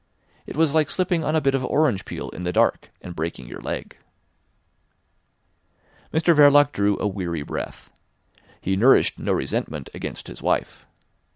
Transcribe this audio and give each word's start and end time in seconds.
It 0.47 0.57
was 0.57 0.73
like 0.73 0.89
slipping 0.89 1.23
on 1.23 1.35
a 1.35 1.41
bit 1.41 1.53
of 1.53 1.63
orange 1.63 2.05
peel 2.05 2.29
in 2.31 2.43
the 2.43 2.51
dark 2.51 2.89
and 3.03 3.15
breaking 3.15 3.45
your 3.47 3.61
leg. 3.61 3.97
Mr 6.11 6.35
Verloc 6.35 6.71
drew 6.71 6.97
a 6.97 7.05
weary 7.05 7.43
breath. 7.43 7.91
He 8.59 8.75
nourished 8.75 9.19
no 9.19 9.31
resentment 9.31 9.91
against 9.93 10.25
his 10.25 10.41
wife. 10.41 10.87